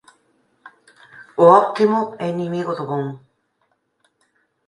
O 1.37 1.45
óptimo 1.61 1.99
é 2.17 2.25
inimigo 2.35 2.71
do 2.77 2.83
bon. 2.91 3.05